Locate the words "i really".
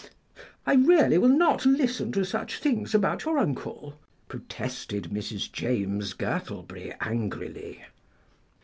0.65-1.19